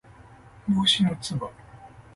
[0.65, 1.51] 帽子のつば